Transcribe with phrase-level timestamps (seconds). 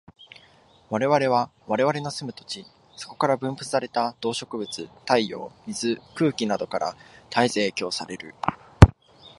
[0.89, 2.65] 我々は我々の住む土地、
[2.95, 6.97] そこに分布された動植物、太陽、水、空気等から
[7.29, 8.33] 絶えず影響される。